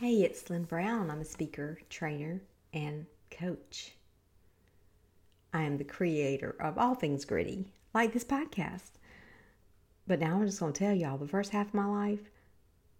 Hey, 0.00 0.22
it's 0.22 0.48
Lynne 0.48 0.62
Brown. 0.62 1.10
I'm 1.10 1.22
a 1.22 1.24
speaker, 1.24 1.80
trainer, 1.90 2.40
and 2.72 3.06
coach. 3.32 3.96
I 5.52 5.62
am 5.62 5.76
the 5.76 5.82
creator 5.82 6.54
of 6.60 6.78
all 6.78 6.94
things 6.94 7.24
gritty, 7.24 7.72
like 7.92 8.12
this 8.12 8.22
podcast. 8.22 8.92
But 10.06 10.20
now 10.20 10.36
I'm 10.36 10.46
just 10.46 10.60
going 10.60 10.72
to 10.72 10.78
tell 10.78 10.94
y'all 10.94 11.18
the 11.18 11.26
first 11.26 11.50
half 11.50 11.66
of 11.66 11.74
my 11.74 11.86
life, 11.86 12.30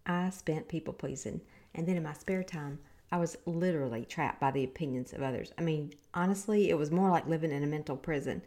I 0.05 0.29
spent 0.31 0.67
people 0.67 0.91
pleasing. 0.91 1.39
And 1.73 1.87
then 1.87 1.95
in 1.95 2.03
my 2.03 2.11
spare 2.11 2.43
time, 2.43 2.79
I 3.13 3.17
was 3.17 3.37
literally 3.45 4.03
trapped 4.03 4.41
by 4.41 4.51
the 4.51 4.65
opinions 4.65 5.13
of 5.13 5.21
others. 5.21 5.53
I 5.57 5.61
mean, 5.61 5.93
honestly, 6.13 6.69
it 6.69 6.77
was 6.77 6.91
more 6.91 7.09
like 7.09 7.27
living 7.27 7.53
in 7.53 7.63
a 7.63 7.67
mental 7.67 7.95
prison. 7.95 8.41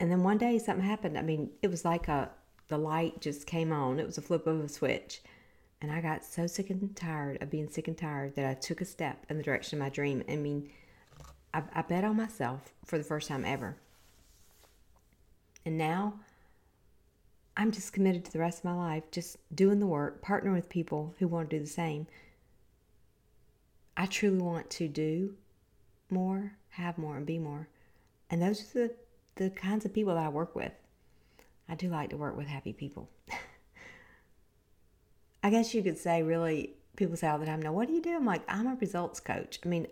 And 0.00 0.10
then 0.10 0.22
one 0.22 0.38
day 0.38 0.58
something 0.58 0.86
happened. 0.86 1.18
I 1.18 1.22
mean, 1.22 1.50
it 1.60 1.68
was 1.68 1.84
like 1.84 2.08
a 2.08 2.30
the 2.68 2.78
light 2.78 3.20
just 3.20 3.46
came 3.46 3.70
on. 3.70 4.00
It 4.00 4.06
was 4.06 4.16
a 4.16 4.22
flip 4.22 4.46
of 4.46 4.58
a 4.64 4.68
switch. 4.70 5.20
And 5.82 5.90
I 5.90 6.00
got 6.00 6.24
so 6.24 6.46
sick 6.46 6.70
and 6.70 6.94
tired 6.94 7.42
of 7.42 7.50
being 7.50 7.68
sick 7.68 7.88
and 7.88 7.98
tired 7.98 8.36
that 8.36 8.46
I 8.46 8.54
took 8.54 8.80
a 8.80 8.84
step 8.84 9.26
in 9.28 9.36
the 9.36 9.42
direction 9.42 9.78
of 9.78 9.84
my 9.84 9.88
dream. 9.88 10.22
I 10.28 10.36
mean, 10.36 10.70
I, 11.52 11.64
I 11.74 11.82
bet 11.82 12.04
on 12.04 12.16
myself 12.16 12.72
for 12.84 12.98
the 12.98 13.04
first 13.04 13.26
time 13.26 13.44
ever. 13.44 13.76
And 15.66 15.76
now 15.76 16.14
I'm 17.56 17.72
just 17.72 17.92
committed 17.92 18.24
to 18.24 18.32
the 18.32 18.38
rest 18.38 18.60
of 18.60 18.64
my 18.64 18.74
life, 18.74 19.10
just 19.10 19.38
doing 19.52 19.80
the 19.80 19.86
work, 19.86 20.24
partnering 20.24 20.54
with 20.54 20.68
people 20.68 21.16
who 21.18 21.26
want 21.26 21.50
to 21.50 21.58
do 21.58 21.64
the 21.64 21.68
same. 21.68 22.06
I 23.96 24.06
truly 24.06 24.38
want 24.38 24.70
to 24.70 24.86
do 24.86 25.34
more, 26.10 26.52
have 26.70 26.96
more, 26.96 27.16
and 27.16 27.26
be 27.26 27.40
more. 27.40 27.68
And 28.30 28.40
those 28.40 28.62
are 28.62 28.86
the, 28.86 28.94
the 29.34 29.50
kinds 29.50 29.84
of 29.84 29.92
people 29.92 30.14
that 30.14 30.24
I 30.24 30.28
work 30.28 30.54
with. 30.54 30.72
I 31.68 31.74
do 31.74 31.88
like 31.88 32.10
to 32.10 32.16
work 32.16 32.36
with 32.36 32.46
happy 32.46 32.72
people. 32.72 33.08
I 35.42 35.50
guess 35.50 35.74
you 35.74 35.82
could 35.82 35.98
say, 35.98 36.22
really, 36.22 36.74
people 36.96 37.16
say 37.16 37.28
all 37.28 37.38
the 37.38 37.46
time, 37.46 37.60
now, 37.60 37.72
what 37.72 37.88
do 37.88 37.94
you 37.94 38.02
do? 38.02 38.14
I'm 38.14 38.24
like, 38.24 38.42
I'm 38.48 38.66
a 38.66 38.76
results 38.80 39.20
coach. 39.20 39.58
I 39.64 39.68
mean, 39.68 39.86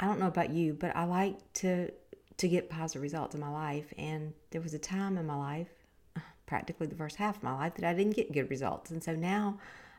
I 0.00 0.06
don't 0.06 0.18
know 0.18 0.26
about 0.26 0.50
you, 0.50 0.72
but 0.72 0.94
I 0.96 1.04
like 1.04 1.52
to 1.54 1.92
to 2.38 2.48
get 2.48 2.70
positive 2.70 3.02
results 3.02 3.34
in 3.34 3.40
my 3.40 3.50
life. 3.50 3.92
And 3.98 4.32
there 4.50 4.62
was 4.62 4.72
a 4.72 4.78
time 4.78 5.18
in 5.18 5.26
my 5.26 5.36
life, 5.36 5.68
practically 6.46 6.86
the 6.86 6.96
first 6.96 7.16
half 7.16 7.36
of 7.36 7.42
my 7.42 7.52
life, 7.52 7.74
that 7.74 7.84
I 7.84 7.92
didn't 7.92 8.16
get 8.16 8.32
good 8.32 8.48
results. 8.48 8.90
And 8.90 9.04
so 9.04 9.14
now 9.14 9.58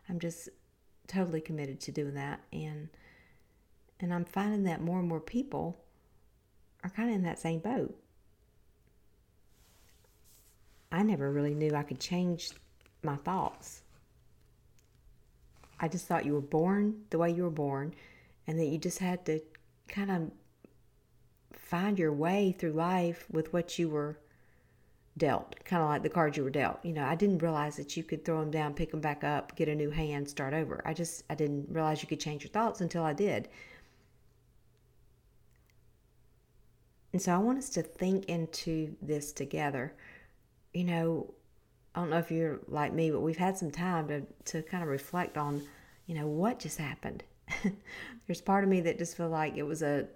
I'm 0.10 0.20
just 0.20 0.50
totally 1.08 1.40
committed 1.40 1.80
to 1.82 1.92
doing 1.92 2.16
that. 2.16 2.42
And 2.52 2.90
and 4.00 4.12
I'm 4.12 4.26
finding 4.26 4.64
that 4.64 4.82
more 4.82 5.00
and 5.00 5.08
more 5.08 5.20
people 5.20 5.78
are 6.84 6.90
kind 6.90 7.10
of 7.10 7.16
in 7.16 7.24
that 7.24 7.38
same 7.38 7.60
boat. 7.60 7.96
I 10.92 11.04
never 11.04 11.32
really 11.32 11.54
knew 11.54 11.76
I 11.76 11.84
could 11.84 12.00
change 12.00 12.52
my 13.04 13.16
thoughts. 13.18 13.84
I 15.82 15.88
just 15.88 16.08
thought 16.08 16.26
you 16.26 16.34
were 16.34 16.42
born 16.42 17.02
the 17.10 17.18
way 17.18 17.32
you 17.32 17.44
were 17.44 17.50
born 17.50 17.96
and 18.46 18.60
that 18.60 18.66
you 18.66 18.78
just 18.78 19.00
had 19.00 19.26
to 19.26 19.42
kind 19.88 20.12
of 20.12 20.32
find 21.52 21.98
your 21.98 22.14
way 22.14 22.56
through 22.58 22.74
life 22.74 23.26
with 23.32 23.52
what 23.52 23.80
you 23.80 23.90
were 23.90 24.20
dealt, 25.18 25.56
kind 25.66 25.82
of 25.82 25.90
like 25.90 26.04
the 26.04 26.10
cards 26.10 26.38
you 26.38 26.44
were 26.44 26.50
dealt. 26.52 26.80
You 26.84 26.94
know, 26.94 27.04
I 27.04 27.16
didn't 27.16 27.40
realize 27.40 27.76
that 27.78 27.98
you 27.98 28.04
could 28.04 28.24
throw 28.24 28.40
them 28.40 28.52
down, 28.52 28.76
pick 28.76 28.92
them 28.92 29.02
back 29.02 29.24
up, 29.24 29.56
get 29.56 29.68
a 29.68 29.76
new 29.76 29.90
hand, 29.90 30.30
start 30.30 30.54
over. 30.54 30.82
I 30.86 30.94
just, 30.94 31.24
I 31.30 31.36
didn't 31.36 31.68
realize 31.70 32.02
you 32.02 32.08
could 32.08 32.20
change 32.20 32.44
your 32.44 32.52
thoughts 32.52 32.82
until 32.82 33.04
I 33.04 33.14
did. 33.14 33.50
And 37.14 37.22
so 37.22 37.34
I 37.34 37.40
want 37.40 37.58
us 37.58 37.70
to 37.72 37.82
think 37.82 38.26
into 38.26 38.96
this 39.02 39.34
together. 39.34 39.96
You 40.74 40.86
know, 40.86 41.34
I 41.94 42.00
don't 42.00 42.10
know 42.10 42.18
if 42.18 42.32
you're 42.32 42.60
like 42.68 42.94
me, 42.94 43.12
but 43.12 43.20
we've 43.20 43.38
had 43.38 43.58
some 43.58 43.72
time 43.72 44.08
to, 44.08 44.22
to 44.46 44.62
kind 44.64 44.84
of 44.84 44.90
reflect 44.90 45.38
on, 45.38 45.64
you 46.06 46.16
know, 46.16 46.28
what 46.28 46.60
just 46.60 46.78
happened. 46.78 47.24
There's 48.28 48.42
part 48.42 48.64
of 48.64 48.70
me 48.70 48.82
that 48.82 48.98
just 48.98 49.18
feel 49.18 49.30
like 49.30 49.58
it 49.58 49.64
was 49.64 49.82
a 49.82 50.08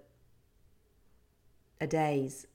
a 1.78 1.86
days, 1.86 2.46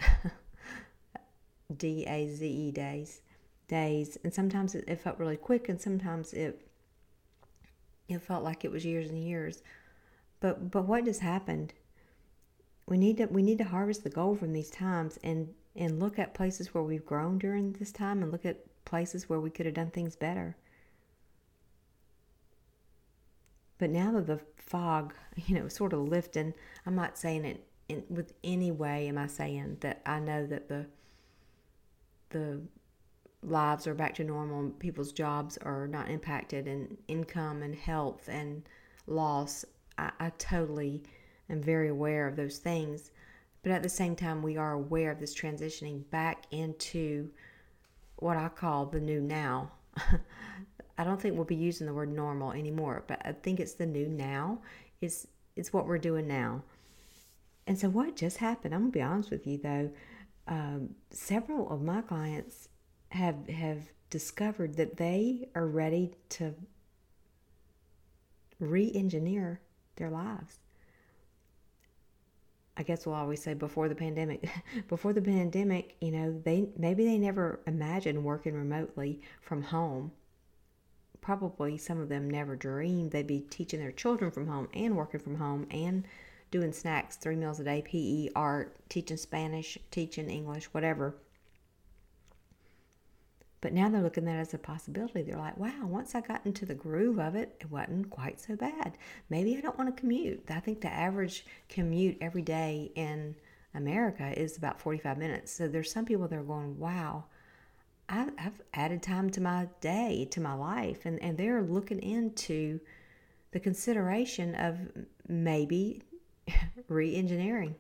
D 1.78 2.06
A 2.08 2.28
Z 2.28 2.48
E 2.48 2.72
days, 2.72 3.22
days, 3.68 4.18
and 4.24 4.34
sometimes 4.34 4.74
it, 4.74 4.86
it 4.88 5.00
felt 5.00 5.20
really 5.20 5.38
quick, 5.38 5.70
and 5.70 5.80
sometimes 5.80 6.34
it 6.34 6.68
it 8.10 8.22
felt 8.22 8.44
like 8.44 8.66
it 8.66 8.72
was 8.72 8.84
years 8.84 9.10
and 9.10 9.24
years. 9.24 9.62
But 10.40 10.72
but 10.72 10.86
what 10.86 11.06
just 11.06 11.22
happened? 11.22 11.74
We 12.88 12.98
need 12.98 13.18
to 13.18 13.28
we 13.28 13.44
need 13.44 13.60
to 13.60 13.64
harvest 13.66 14.04
the 14.04 14.10
gold 14.10 14.40
from 14.40 14.54
these 14.54 14.72
times 14.72 15.20
and 15.24 15.54
and 15.76 16.00
look 16.00 16.20
at 16.20 16.34
places 16.34 16.74
where 16.74 16.84
we've 16.84 17.06
grown 17.06 17.38
during 17.38 17.74
this 17.74 17.92
time 17.92 18.24
and 18.24 18.32
look 18.32 18.46
at 18.46 18.66
places 18.86 19.30
where 19.30 19.40
we 19.40 19.50
could 19.50 19.66
have 19.66 19.76
done 19.76 19.92
things 19.92 20.16
better. 20.16 20.56
But 23.78 23.90
now 23.90 24.12
that 24.12 24.28
the 24.28 24.40
fog, 24.58 25.14
you 25.36 25.56
know, 25.56 25.68
sort 25.68 25.94
of 25.94 26.02
lifting, 26.02 26.54
I'm 26.86 26.96
not 26.96 27.18
saying 27.18 27.46
it 27.46 27.66
in, 27.90 28.04
with 28.10 28.34
any 28.44 28.72
way 28.72 29.08
am 29.08 29.18
I 29.18 29.28
saying 29.28 29.78
that 29.82 30.02
I 30.06 30.20
know 30.20 30.46
that 30.46 30.70
the 30.70 30.86
the 32.30 32.62
lives 33.44 33.88
are 33.88 33.94
back 33.94 34.16
to 34.16 34.24
normal, 34.24 34.70
people's 34.70 35.12
jobs 35.12 35.58
are 35.58 35.88
not 35.88 36.10
impacted, 36.10 36.68
and 36.68 36.98
income 37.08 37.62
and 37.64 37.76
health 37.76 38.30
and 38.30 38.64
loss. 39.08 39.66
I, 39.98 40.12
I 40.20 40.30
totally 40.38 41.04
am 41.50 41.62
very 41.62 41.90
aware 41.90 42.28
of 42.28 42.36
those 42.36 42.60
things. 42.60 43.12
But 43.64 43.72
at 43.72 43.84
the 43.84 43.90
same 43.90 44.16
time, 44.16 44.42
we 44.42 44.58
are 44.58 44.74
aware 44.74 45.12
of 45.12 45.20
this 45.20 45.36
transitioning 45.36 46.10
back 46.10 46.46
into 46.52 47.30
what 48.22 48.38
I 48.38 48.50
call 48.50 48.86
the 48.86 49.00
new 49.00 49.20
now. 49.20 49.72
I 50.98 51.04
don't 51.04 51.20
think 51.20 51.36
we'll 51.36 51.46
be 51.46 51.56
using 51.56 51.88
the 51.88 51.94
word 51.94 52.14
normal 52.14 52.52
anymore, 52.52 53.04
but 53.08 53.20
I 53.26 53.32
think 53.32 53.60
it's 53.60 53.74
the 53.74 53.86
new 53.86 54.08
now. 54.08 54.60
It's 55.02 55.28
it's 55.56 55.74
what 55.74 55.88
we're 55.88 55.98
doing 55.98 56.28
now. 56.28 56.62
And 57.66 57.78
so 57.78 57.90
what 57.90 58.16
just 58.16 58.38
happened? 58.38 58.74
I'm 58.74 58.82
gonna 58.82 58.92
be 58.92 59.02
honest 59.02 59.32
with 59.32 59.48
you 59.48 59.58
though. 59.58 59.92
Um, 60.48 60.96
several 61.10 61.70
of 61.72 61.82
my 61.82 62.02
clients 62.02 62.70
have 63.10 63.50
have 63.50 63.90
discovered 64.12 64.76
that 64.76 64.98
they 64.98 65.50
are 65.56 65.66
ready 65.66 66.14
to 66.30 66.54
re-engineer 68.60 69.62
their 69.96 70.12
lives. 70.12 70.60
I 72.78 72.84
guess 72.84 73.06
we'll 73.06 73.16
always 73.16 73.44
say 73.44 73.54
before 73.54 73.90
the 73.90 73.96
pandemic. 73.96 74.50
before 74.88 75.14
the 75.14 75.22
pandemic, 75.22 75.96
you 76.00 76.12
know, 76.12 76.42
they 76.44 76.70
maybe 76.78 77.06
they 77.06 77.18
never 77.18 77.60
imagined 77.68 78.24
working 78.24 78.54
remotely 78.54 79.22
from 79.42 79.62
home. 79.62 80.12
Probably 81.20 81.78
some 81.78 82.00
of 82.00 82.10
them 82.10 82.30
never 82.30 82.56
dreamed 82.56 83.12
they'd 83.12 83.28
be 83.28 83.42
teaching 83.42 83.80
their 83.80 83.92
children 83.92 84.32
from 84.32 84.48
home 84.48 84.70
and 84.74 84.96
working 84.96 85.20
from 85.20 85.36
home 85.36 85.68
and 85.70 86.06
doing 86.50 86.74
snacks, 86.74 87.16
three 87.16 87.36
meals 87.36 87.60
a 87.60 87.64
day, 87.64 87.82
PE, 87.82 88.30
art, 88.36 88.76
teaching 88.90 89.18
Spanish, 89.18 89.78
teaching 89.92 90.30
English, 90.30 90.66
whatever. 90.66 91.16
But 93.62 93.74
now 93.74 93.90
they're 93.90 94.02
looking 94.02 94.28
at 94.28 94.38
it 94.38 94.40
as 94.40 94.54
a 94.56 94.58
possibility. 94.58 95.22
They're 95.22 95.38
like, 95.38 95.58
wow, 95.58 95.86
once 95.86 96.16
I 96.16 96.22
got 96.22 96.46
into 96.46 96.66
the 96.66 96.74
groove 96.74 97.20
of 97.20 97.36
it, 97.36 97.56
it 97.60 97.70
wasn't 97.70 98.10
quite 98.10 98.42
so 98.42 98.56
bad. 98.56 98.98
Maybe 99.30 99.56
I 99.56 99.62
don't 99.62 99.78
want 99.78 99.96
to 99.96 100.00
commute. 100.00 100.44
I 100.50 100.60
think 100.60 100.82
the 100.82 100.92
average 100.92 101.46
commute 101.70 102.18
every 102.22 102.42
day 102.42 102.92
in 102.96 103.36
America 103.76 104.34
is 104.36 104.58
about 104.58 104.82
45 104.82 105.18
minutes. 105.20 105.52
So 105.52 105.68
there's 105.68 105.92
some 105.92 106.06
people 106.06 106.28
that 106.28 106.38
are 106.38 106.44
going, 106.44 106.80
wow, 106.80 107.26
I've, 108.10 108.32
I've 108.40 108.62
added 108.74 109.04
time 109.04 109.30
to 109.30 109.42
my 109.42 109.68
day, 109.80 110.28
to 110.32 110.42
my 110.42 110.54
life. 110.54 111.06
And, 111.06 111.22
and 111.22 111.38
they're 111.38 111.62
looking 111.62 112.00
into 112.00 112.80
the 113.52 113.60
consideration 113.60 114.56
of 114.56 114.80
maybe 115.28 116.02
re 116.88 117.16
engineering. 117.16 117.76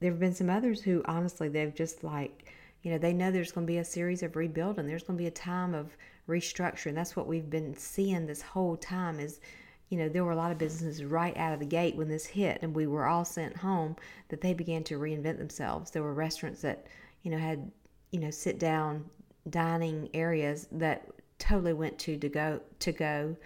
There 0.00 0.10
have 0.10 0.20
been 0.20 0.34
some 0.34 0.50
others 0.50 0.80
who 0.82 1.02
honestly, 1.06 1.48
they've 1.48 1.74
just 1.74 2.02
like, 2.02 2.52
you 2.82 2.90
know, 2.90 2.98
they 2.98 3.12
know 3.12 3.30
there's 3.30 3.52
going 3.52 3.66
to 3.66 3.72
be 3.72 3.78
a 3.78 3.84
series 3.84 4.22
of 4.22 4.36
rebuilding. 4.36 4.86
There's 4.86 5.02
going 5.02 5.16
to 5.16 5.22
be 5.22 5.28
a 5.28 5.32
time 5.32 5.74
of 5.74 5.96
restructuring. 6.28 6.94
That's 6.94 7.16
what 7.16 7.26
we've 7.26 7.50
been 7.50 7.74
seeing 7.76 8.26
this 8.26 8.42
whole 8.42 8.76
time 8.76 9.18
is, 9.18 9.40
you 9.88 9.98
know, 9.98 10.08
there 10.08 10.24
were 10.24 10.32
a 10.32 10.36
lot 10.36 10.52
of 10.52 10.58
businesses 10.58 11.04
right 11.04 11.36
out 11.36 11.52
of 11.52 11.60
the 11.60 11.66
gate 11.66 11.96
when 11.96 12.08
this 12.08 12.26
hit 12.26 12.58
and 12.62 12.74
we 12.74 12.86
were 12.86 13.06
all 13.06 13.24
sent 13.24 13.56
home 13.56 13.96
that 14.28 14.40
they 14.40 14.54
began 14.54 14.84
to 14.84 14.98
reinvent 14.98 15.38
themselves. 15.38 15.90
There 15.90 16.02
were 16.02 16.14
restaurants 16.14 16.60
that, 16.62 16.86
you 17.22 17.30
know, 17.30 17.38
had, 17.38 17.70
you 18.12 18.20
know, 18.20 18.30
sit 18.30 18.58
down 18.58 19.04
dining 19.50 20.08
areas 20.14 20.66
that 20.72 21.08
totally 21.38 21.72
went 21.72 21.98
to 21.98 22.16
to 22.16 22.28
go 22.28 22.60
to 22.80 22.92
go 22.92 23.36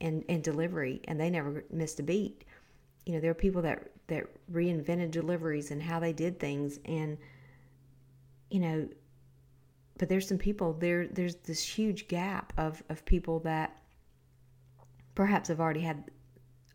and, 0.00 0.24
and 0.28 0.42
delivery 0.42 1.00
and 1.04 1.20
they 1.20 1.30
never 1.30 1.64
missed 1.70 2.00
a 2.00 2.02
beat. 2.02 2.44
You 3.06 3.14
know, 3.14 3.20
there 3.20 3.30
are 3.30 3.34
people 3.34 3.62
that 3.62 3.90
that 4.08 4.26
reinvented 4.52 5.10
deliveries 5.10 5.70
and 5.70 5.82
how 5.82 6.00
they 6.00 6.12
did 6.12 6.40
things 6.40 6.78
and 6.84 7.16
you 8.50 8.60
know, 8.60 8.88
but 9.98 10.08
there's 10.08 10.26
some 10.28 10.38
people 10.38 10.72
there. 10.74 11.06
There's 11.06 11.36
this 11.36 11.62
huge 11.62 12.08
gap 12.08 12.52
of 12.56 12.82
of 12.88 13.04
people 13.04 13.40
that 13.40 13.76
perhaps 15.14 15.48
have 15.48 15.60
already 15.60 15.80
had 15.80 16.04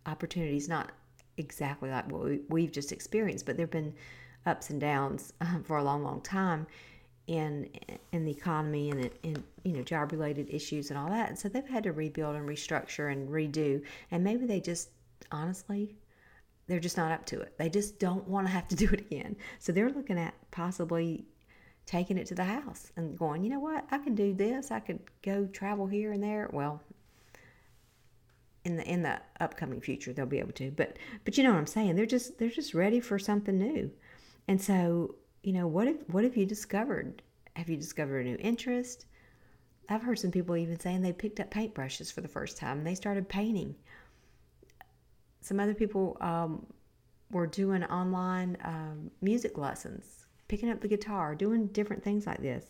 opportunities, 0.05 0.69
not 0.69 0.91
exactly 1.37 1.89
like 1.89 2.09
what 2.11 2.49
we, 2.49 2.63
have 2.63 2.71
just 2.71 2.91
experienced, 2.91 3.45
but 3.45 3.57
there've 3.57 3.71
been 3.71 3.93
ups 4.45 4.69
and 4.69 4.79
downs 4.79 5.33
um, 5.41 5.63
for 5.63 5.77
a 5.77 5.83
long, 5.83 6.03
long 6.03 6.21
time. 6.21 6.67
in 7.27 7.67
in 8.11 8.23
the 8.25 8.31
economy 8.31 8.91
and 8.91 9.09
in 9.23 9.43
you 9.63 9.73
know 9.73 9.81
job 9.83 10.11
related 10.11 10.47
issues 10.49 10.89
and 10.91 10.99
all 10.99 11.09
that. 11.09 11.29
And 11.29 11.37
so 11.37 11.49
they've 11.49 11.67
had 11.67 11.83
to 11.83 11.91
rebuild 11.91 12.35
and 12.35 12.47
restructure 12.47 13.11
and 13.11 13.27
redo. 13.29 13.81
And 14.11 14.23
maybe 14.23 14.45
they 14.45 14.59
just 14.59 14.89
honestly 15.31 15.95
they're 16.67 16.79
just 16.79 16.97
not 16.97 17.11
up 17.11 17.25
to 17.27 17.39
it. 17.41 17.57
They 17.57 17.69
just 17.69 17.99
don't 17.99 18.27
want 18.27 18.47
to 18.47 18.53
have 18.53 18.67
to 18.69 18.75
do 18.75 18.89
it 18.91 18.99
again. 19.01 19.35
So 19.59 19.71
they're 19.71 19.89
looking 19.89 20.17
at 20.19 20.33
possibly 20.51 21.25
taking 21.85 22.17
it 22.17 22.25
to 22.27 22.35
the 22.35 22.43
house 22.43 22.91
and 22.95 23.17
going, 23.17 23.43
you 23.43 23.49
know 23.49 23.59
what, 23.59 23.85
I 23.91 23.97
can 23.99 24.15
do 24.15 24.33
this. 24.33 24.71
I 24.71 24.79
could 24.79 24.99
go 25.21 25.45
travel 25.47 25.87
here 25.87 26.11
and 26.11 26.23
there. 26.23 26.49
Well, 26.51 26.81
in 28.63 28.77
the 28.77 28.83
in 28.83 29.03
the 29.03 29.21
upcoming 29.39 29.79
future 29.79 30.11
they'll 30.11 30.25
be 30.25 30.39
able 30.39 30.51
to. 30.53 30.71
But 30.71 30.97
but 31.23 31.37
you 31.37 31.43
know 31.43 31.51
what 31.51 31.59
I'm 31.59 31.67
saying? 31.67 31.95
They're 31.95 32.05
just 32.05 32.37
they're 32.37 32.49
just 32.49 32.73
ready 32.73 32.99
for 32.99 33.19
something 33.19 33.57
new. 33.57 33.91
And 34.47 34.61
so, 34.61 35.15
you 35.43 35.53
know, 35.53 35.67
what 35.67 35.87
if 35.87 35.97
what 36.09 36.23
have 36.23 36.35
you 36.35 36.45
discovered? 36.45 37.21
Have 37.55 37.69
you 37.69 37.77
discovered 37.77 38.25
a 38.25 38.29
new 38.29 38.37
interest? 38.39 39.05
I've 39.87 40.01
heard 40.01 40.19
some 40.19 40.31
people 40.31 40.57
even 40.57 40.79
saying 40.79 41.01
they 41.01 41.13
picked 41.13 41.39
up 41.39 41.51
paintbrushes 41.51 42.11
for 42.11 42.21
the 42.21 42.27
first 42.27 42.57
time 42.57 42.79
and 42.79 42.87
they 42.87 42.95
started 42.95 43.29
painting. 43.29 43.75
Some 45.41 45.59
other 45.59 45.75
people 45.75 46.17
um, 46.21 46.65
were 47.29 47.45
doing 47.45 47.83
online 47.83 48.57
um, 48.63 49.11
music 49.21 49.59
lessons, 49.59 50.24
picking 50.47 50.69
up 50.69 50.81
the 50.81 50.87
guitar, 50.87 51.35
doing 51.35 51.67
different 51.67 52.03
things 52.03 52.25
like 52.25 52.41
this. 52.41 52.65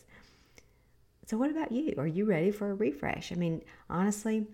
So, 1.26 1.36
what 1.36 1.50
about 1.50 1.72
you? 1.72 1.94
Are 1.98 2.06
you 2.06 2.24
ready 2.24 2.50
for 2.50 2.70
a 2.70 2.74
refresh? 2.74 3.32
I 3.32 3.34
mean, 3.34 3.62
honestly, 3.90 4.46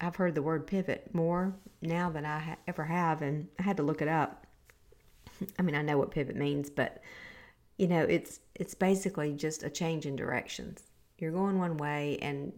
I've 0.00 0.16
heard 0.16 0.34
the 0.34 0.42
word 0.42 0.66
pivot 0.66 1.14
more 1.14 1.54
now 1.80 2.10
than 2.10 2.24
I 2.24 2.38
ha- 2.38 2.56
ever 2.66 2.84
have, 2.84 3.22
and 3.22 3.48
I 3.58 3.62
had 3.62 3.76
to 3.78 3.82
look 3.82 4.02
it 4.02 4.08
up. 4.08 4.46
I 5.58 5.62
mean, 5.62 5.74
I 5.74 5.82
know 5.82 5.98
what 5.98 6.10
pivot 6.10 6.36
means, 6.36 6.70
but 6.70 7.02
you 7.76 7.88
know, 7.88 8.02
it's 8.02 8.40
it's 8.54 8.74
basically 8.74 9.32
just 9.32 9.62
a 9.62 9.70
change 9.70 10.06
in 10.06 10.16
directions. 10.16 10.82
You're 11.18 11.32
going 11.32 11.58
one 11.58 11.76
way, 11.76 12.18
and 12.22 12.52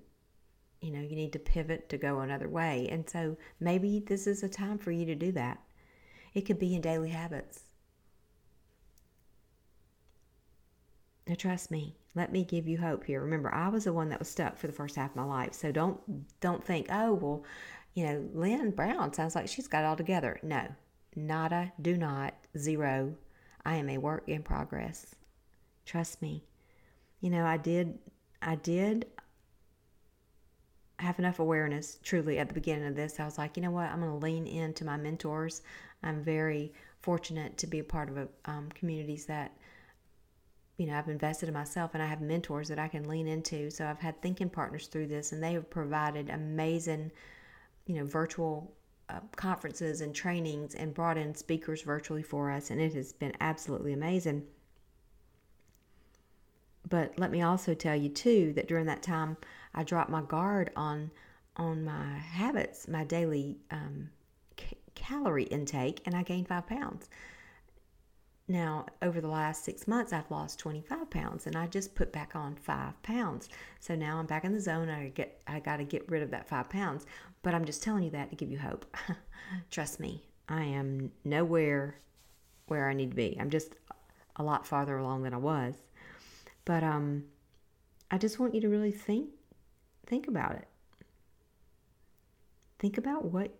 you 0.80 0.90
know 0.90 1.00
you 1.00 1.16
need 1.16 1.32
to 1.32 1.38
pivot 1.38 1.88
to 1.90 1.98
go 1.98 2.20
another 2.20 2.48
way. 2.48 2.88
And 2.90 3.08
so 3.08 3.36
maybe 3.60 4.00
this 4.00 4.26
is 4.26 4.42
a 4.42 4.48
time 4.48 4.78
for 4.78 4.90
you 4.90 5.06
to 5.06 5.14
do 5.14 5.32
that. 5.32 5.58
It 6.34 6.42
could 6.42 6.58
be 6.58 6.74
in 6.74 6.80
daily 6.80 7.10
habits. 7.10 7.63
Now, 11.26 11.34
trust 11.34 11.70
me. 11.70 11.96
Let 12.14 12.32
me 12.32 12.44
give 12.44 12.68
you 12.68 12.78
hope 12.78 13.04
here. 13.04 13.20
Remember, 13.20 13.52
I 13.52 13.68
was 13.68 13.84
the 13.84 13.92
one 13.92 14.08
that 14.10 14.18
was 14.18 14.28
stuck 14.28 14.56
for 14.56 14.66
the 14.66 14.72
first 14.72 14.96
half 14.96 15.10
of 15.10 15.16
my 15.16 15.24
life. 15.24 15.54
So 15.54 15.72
don't 15.72 15.98
don't 16.40 16.64
think, 16.64 16.86
oh 16.90 17.14
well, 17.14 17.44
you 17.94 18.06
know, 18.06 18.28
Lynne 18.34 18.70
Brown 18.70 19.12
sounds 19.12 19.34
like 19.34 19.48
she's 19.48 19.68
got 19.68 19.82
it 19.82 19.86
all 19.86 19.96
together. 19.96 20.38
No, 20.42 20.68
nada, 21.16 21.72
do 21.80 21.96
not, 21.96 22.34
zero. 22.56 23.14
I 23.64 23.76
am 23.76 23.88
a 23.88 23.98
work 23.98 24.24
in 24.28 24.42
progress. 24.42 25.14
Trust 25.86 26.22
me. 26.22 26.44
You 27.20 27.30
know, 27.30 27.44
I 27.46 27.56
did 27.56 27.98
I 28.42 28.56
did 28.56 29.06
have 30.98 31.18
enough 31.18 31.38
awareness 31.38 31.98
truly 32.02 32.38
at 32.38 32.48
the 32.48 32.54
beginning 32.54 32.86
of 32.86 32.94
this. 32.94 33.18
I 33.18 33.24
was 33.24 33.38
like, 33.38 33.56
you 33.56 33.62
know 33.62 33.70
what? 33.70 33.90
I'm 33.90 34.00
going 34.00 34.12
to 34.12 34.24
lean 34.24 34.46
into 34.46 34.84
my 34.84 34.96
mentors. 34.96 35.62
I'm 36.02 36.22
very 36.22 36.72
fortunate 37.00 37.58
to 37.58 37.66
be 37.66 37.80
a 37.80 37.84
part 37.84 38.08
of 38.08 38.16
a, 38.16 38.28
um, 38.44 38.68
communities 38.74 39.26
that 39.26 39.56
you 40.76 40.86
know, 40.86 40.94
I've 40.94 41.08
invested 41.08 41.48
in 41.48 41.54
myself 41.54 41.92
and 41.94 42.02
I 42.02 42.06
have 42.06 42.20
mentors 42.20 42.68
that 42.68 42.78
I 42.78 42.88
can 42.88 43.08
lean 43.08 43.28
into. 43.28 43.70
So 43.70 43.86
I've 43.86 44.00
had 44.00 44.20
thinking 44.20 44.50
partners 44.50 44.88
through 44.88 45.06
this 45.06 45.32
and 45.32 45.42
they 45.42 45.52
have 45.52 45.70
provided 45.70 46.30
amazing, 46.30 47.12
you 47.86 47.94
know, 47.94 48.04
virtual 48.04 48.72
uh, 49.08 49.20
conferences 49.36 50.00
and 50.00 50.14
trainings 50.14 50.74
and 50.74 50.92
brought 50.92 51.16
in 51.16 51.34
speakers 51.34 51.82
virtually 51.82 52.22
for 52.22 52.50
us. 52.50 52.70
And 52.70 52.80
it 52.80 52.94
has 52.94 53.12
been 53.12 53.34
absolutely 53.40 53.92
amazing. 53.92 54.44
But 56.88 57.18
let 57.18 57.30
me 57.30 57.42
also 57.42 57.74
tell 57.74 57.96
you 57.96 58.08
too 58.08 58.52
that 58.54 58.68
during 58.68 58.86
that 58.86 59.02
time 59.02 59.36
I 59.74 59.84
dropped 59.84 60.10
my 60.10 60.22
guard 60.22 60.70
on 60.76 61.10
on 61.56 61.84
my 61.84 62.18
habits, 62.18 62.88
my 62.88 63.04
daily 63.04 63.56
um, 63.70 64.10
c- 64.58 64.76
calorie 64.96 65.44
intake, 65.44 66.00
and 66.04 66.16
I 66.16 66.24
gained 66.24 66.48
five 66.48 66.66
pounds. 66.66 67.08
Now, 68.46 68.86
over 69.00 69.22
the 69.22 69.28
last 69.28 69.64
six 69.64 69.88
months, 69.88 70.12
I've 70.12 70.30
lost 70.30 70.58
25 70.58 71.08
pounds 71.08 71.46
and 71.46 71.56
I 71.56 71.66
just 71.66 71.94
put 71.94 72.12
back 72.12 72.36
on 72.36 72.56
five 72.56 73.02
pounds. 73.02 73.48
So 73.80 73.94
now 73.94 74.18
I'm 74.18 74.26
back 74.26 74.44
in 74.44 74.52
the 74.52 74.60
zone. 74.60 74.90
I 74.90 75.08
get, 75.08 75.40
I 75.46 75.60
got 75.60 75.78
to 75.78 75.84
get 75.84 76.08
rid 76.10 76.22
of 76.22 76.30
that 76.32 76.48
five 76.48 76.68
pounds. 76.68 77.06
But 77.42 77.54
I'm 77.54 77.64
just 77.64 77.82
telling 77.82 78.04
you 78.04 78.10
that 78.10 78.30
to 78.30 78.36
give 78.36 78.50
you 78.50 78.58
hope. 78.58 78.84
Trust 79.70 79.98
me, 79.98 80.22
I 80.48 80.62
am 80.62 81.10
nowhere 81.24 81.96
where 82.66 82.88
I 82.88 82.94
need 82.94 83.10
to 83.10 83.16
be. 83.16 83.36
I'm 83.40 83.50
just 83.50 83.76
a 84.36 84.42
lot 84.42 84.66
farther 84.66 84.98
along 84.98 85.22
than 85.22 85.32
I 85.32 85.38
was. 85.38 85.74
But 86.66 86.82
um, 86.82 87.24
I 88.10 88.18
just 88.18 88.38
want 88.38 88.54
you 88.54 88.60
to 88.62 88.68
really 88.68 88.92
think, 88.92 89.30
think 90.06 90.28
about 90.28 90.52
it. 90.52 90.68
Think 92.78 92.98
about 92.98 93.24
what 93.24 93.50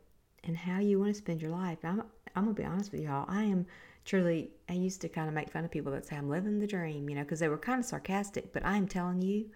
and 0.42 0.56
how 0.56 0.78
you 0.78 0.98
want 0.98 1.14
to 1.14 1.18
spend 1.18 1.40
your 1.40 1.50
life. 1.50 1.78
I'm, 1.84 2.02
I'm 2.36 2.44
gonna 2.44 2.54
be 2.54 2.64
honest 2.64 2.92
with 2.92 3.00
y'all. 3.00 3.24
I 3.28 3.44
am 3.44 3.66
truly, 4.04 4.50
I 4.68 4.74
used 4.74 5.00
to 5.00 5.08
kind 5.08 5.28
of 5.28 5.34
make 5.34 5.50
fun 5.50 5.64
of 5.64 5.70
people 5.70 5.92
that 5.92 6.06
say 6.06 6.16
I'm 6.16 6.28
living 6.28 6.58
the 6.58 6.66
dream, 6.66 7.08
you 7.08 7.16
know, 7.16 7.22
because 7.22 7.40
they 7.40 7.48
were 7.48 7.58
kind 7.58 7.80
of 7.80 7.86
sarcastic. 7.86 8.52
But 8.52 8.64
I 8.64 8.76
am 8.76 8.86
telling 8.86 9.22
you, 9.22 9.46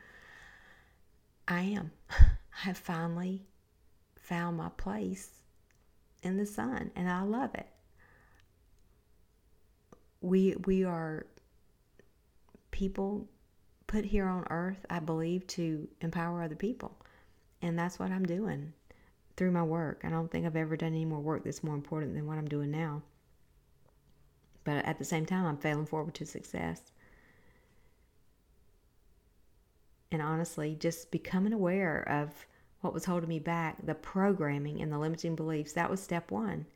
I 1.47 1.61
am. 1.61 1.93
I 2.11 2.63
have 2.63 2.79
finally 2.79 3.47
found 4.21 4.57
my 4.57 4.71
place 4.71 5.31
in 6.23 6.37
the 6.37 6.47
sun, 6.47 6.91
and 6.97 7.09
I 7.09 7.23
love 7.23 7.55
it. 7.55 7.69
We 10.21 10.57
we 10.67 10.85
are 10.85 11.27
people 12.71 13.29
put 13.87 14.05
here 14.05 14.27
on 14.27 14.45
earth, 14.51 14.85
I 14.91 14.99
believe, 14.99 15.47
to 15.49 15.89
empower 16.01 16.43
other 16.43 16.57
people, 16.57 16.97
and 17.63 17.79
that's 17.79 17.99
what 17.99 18.11
I'm 18.11 18.27
doing 18.27 18.73
through 19.37 19.53
my 19.53 19.63
work. 19.63 20.01
I 20.05 20.11
don't 20.11 20.31
think 20.31 20.47
I've 20.47 20.57
ever 20.57 20.77
done 20.77 20.89
any 20.89 21.05
more 21.05 21.21
work 21.21 21.45
that's 21.45 21.63
more 21.63 21.77
important 21.77 22.15
than 22.15 22.27
what 22.27 22.39
I'm 22.39 22.49
doing 22.49 22.73
now 22.73 23.03
but 24.69 24.85
at 24.85 24.99
the 24.99 25.05
same 25.05 25.25
time, 25.25 25.47
I'm 25.47 25.57
failing 25.57 25.87
forward 25.87 26.13
to 26.17 26.27
success. 26.27 26.93
And 30.13 30.21
honestly, 30.21 30.77
just 30.79 31.11
becoming 31.11 31.55
aware 31.55 32.07
of 32.07 32.47
what 32.83 32.93
was 32.93 33.07
holding 33.07 33.31
me 33.31 33.39
back, 33.39 33.79
the 33.87 33.95
programming 33.95 34.83
and 34.83 34.93
the 34.93 34.99
limiting 34.99 35.35
beliefs, 35.35 35.73
that 35.73 35.89
was 35.89 36.03
step 36.03 36.31
one. 36.31 36.67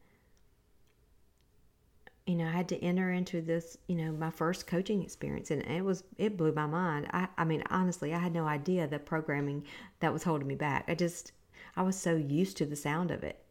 You 2.26 2.36
know, 2.36 2.46
I 2.46 2.52
had 2.52 2.70
to 2.70 2.82
enter 2.82 3.10
into 3.10 3.42
this, 3.42 3.76
you 3.88 3.96
know, 3.96 4.10
my 4.10 4.30
first 4.30 4.66
coaching 4.66 5.02
experience, 5.02 5.50
and 5.50 5.60
it 5.60 5.84
was, 5.84 6.02
it 6.16 6.38
blew 6.38 6.52
my 6.52 6.64
mind. 6.64 7.08
I, 7.10 7.28
I 7.36 7.44
mean, 7.44 7.62
honestly, 7.68 8.14
I 8.14 8.18
had 8.20 8.32
no 8.32 8.46
idea 8.46 8.86
the 8.86 9.00
programming 9.00 9.64
that 10.00 10.14
was 10.14 10.22
holding 10.22 10.48
me 10.48 10.54
back. 10.54 10.86
I 10.88 10.94
just, 10.94 11.32
I 11.76 11.82
was 11.82 11.96
so 11.96 12.16
used 12.16 12.56
to 12.56 12.64
the 12.64 12.74
sound 12.74 13.10
of 13.10 13.22
it. 13.22 13.44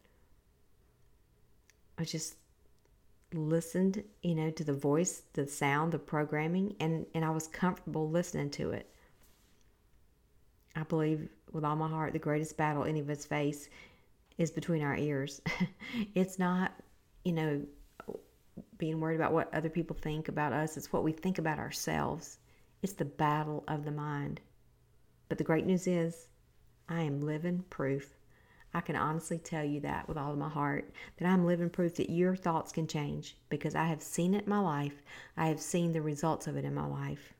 I 1.96 2.02
just 2.02 2.34
listened, 3.34 4.02
you 4.22 4.34
know, 4.34 4.50
to 4.50 4.64
the 4.64 4.72
voice, 4.72 5.22
the 5.32 5.46
sound, 5.46 5.92
the 5.92 5.98
programming, 5.98 6.74
and, 6.80 7.06
and 7.14 7.24
I 7.24 7.30
was 7.30 7.48
comfortable 7.48 8.08
listening 8.08 8.50
to 8.50 8.70
it. 8.70 8.88
I 10.74 10.82
believe 10.84 11.28
with 11.52 11.64
all 11.64 11.76
my 11.76 11.88
heart 11.88 12.12
the 12.12 12.18
greatest 12.18 12.56
battle 12.56 12.84
any 12.84 13.00
of 13.00 13.10
us 13.10 13.26
face 13.26 13.68
is 14.38 14.50
between 14.50 14.82
our 14.82 14.96
ears. 14.96 15.40
it's 16.14 16.38
not, 16.38 16.72
you 17.24 17.32
know, 17.32 17.62
being 18.78 19.00
worried 19.00 19.16
about 19.16 19.32
what 19.32 19.52
other 19.54 19.68
people 19.68 19.96
think 20.00 20.28
about 20.28 20.52
us, 20.52 20.76
it's 20.76 20.92
what 20.92 21.04
we 21.04 21.12
think 21.12 21.38
about 21.38 21.58
ourselves. 21.58 22.38
It's 22.82 22.94
the 22.94 23.04
battle 23.04 23.64
of 23.68 23.84
the 23.84 23.92
mind. 23.92 24.40
But 25.28 25.38
the 25.38 25.44
great 25.44 25.66
news 25.66 25.86
is, 25.86 26.26
I 26.88 27.02
am 27.02 27.20
living 27.20 27.64
proof 27.70 28.16
I 28.74 28.80
can 28.80 28.96
honestly 28.96 29.38
tell 29.38 29.64
you 29.64 29.80
that 29.80 30.08
with 30.08 30.16
all 30.16 30.32
of 30.32 30.38
my 30.38 30.48
heart 30.48 30.90
that 31.18 31.28
I'm 31.28 31.44
living 31.44 31.68
proof 31.68 31.94
that 31.96 32.10
your 32.10 32.34
thoughts 32.34 32.72
can 32.72 32.86
change 32.86 33.36
because 33.50 33.74
I 33.74 33.84
have 33.84 34.02
seen 34.02 34.34
it 34.34 34.44
in 34.44 34.50
my 34.50 34.60
life. 34.60 35.02
I 35.36 35.48
have 35.48 35.60
seen 35.60 35.92
the 35.92 36.00
results 36.00 36.46
of 36.46 36.56
it 36.56 36.64
in 36.64 36.74
my 36.74 36.86
life. 36.86 37.34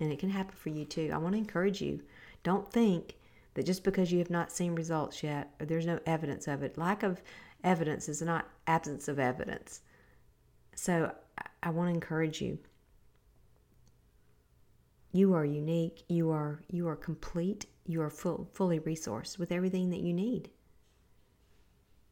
And 0.00 0.10
it 0.10 0.18
can 0.18 0.30
happen 0.30 0.56
for 0.56 0.70
you 0.70 0.86
too. 0.86 1.10
I 1.12 1.18
want 1.18 1.34
to 1.34 1.38
encourage 1.38 1.82
you. 1.82 2.00
Don't 2.42 2.70
think 2.72 3.16
that 3.54 3.66
just 3.66 3.84
because 3.84 4.10
you 4.10 4.18
have 4.18 4.30
not 4.30 4.50
seen 4.50 4.74
results 4.74 5.22
yet 5.22 5.52
or 5.60 5.66
there's 5.66 5.86
no 5.86 6.00
evidence 6.06 6.48
of 6.48 6.62
it, 6.62 6.78
lack 6.78 7.02
of 7.02 7.20
evidence 7.62 8.08
is 8.08 8.22
not 8.22 8.48
absence 8.66 9.08
of 9.08 9.18
evidence. 9.18 9.82
So 10.74 11.12
I 11.62 11.70
want 11.70 11.90
to 11.90 11.94
encourage 11.94 12.40
you. 12.40 12.58
You 15.12 15.34
are 15.34 15.44
unique. 15.44 16.04
You 16.08 16.30
are 16.30 16.62
you 16.68 16.88
are 16.88 16.96
complete 16.96 17.66
you 17.90 18.00
are 18.02 18.10
full, 18.10 18.48
fully 18.52 18.78
resourced 18.78 19.38
with 19.38 19.50
everything 19.50 19.90
that 19.90 20.00
you 20.00 20.14
need. 20.14 20.50